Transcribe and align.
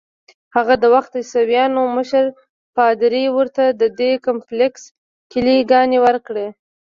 هغه 0.55 0.75
وخت 0.95 1.11
د 1.13 1.17
عیسویانو 1.23 1.81
مشر 1.97 2.23
پادري 2.75 3.25
ورته 3.37 3.63
ددې 3.81 4.11
کمپلیکس 4.25 4.83
کیلې 5.31 5.57
ګانې 5.71 5.99
ورکړې. 6.05 6.47